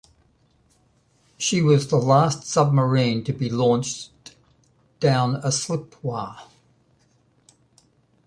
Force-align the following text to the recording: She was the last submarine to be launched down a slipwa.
She 1.37 1.61
was 1.61 1.89
the 1.89 1.97
last 1.99 2.47
submarine 2.47 3.23
to 3.23 3.31
be 3.31 3.51
launched 3.51 4.31
down 4.99 5.35
a 5.35 5.49
slipwa. 5.49 6.39